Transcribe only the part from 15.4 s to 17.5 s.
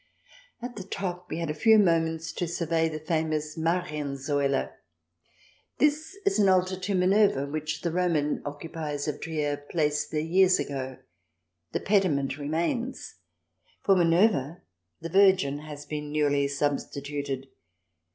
has been newly substituted.